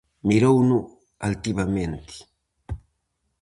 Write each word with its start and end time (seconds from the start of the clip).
Mirouno 0.27 0.79
altivamente. 1.27 2.15